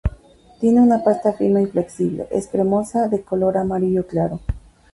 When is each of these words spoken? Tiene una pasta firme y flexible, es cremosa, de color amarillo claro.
Tiene 0.59 0.81
una 0.81 1.03
pasta 1.03 1.31
firme 1.33 1.61
y 1.61 1.67
flexible, 1.67 2.27
es 2.31 2.47
cremosa, 2.47 3.07
de 3.07 3.21
color 3.21 3.55
amarillo 3.55 4.07
claro. 4.07 4.39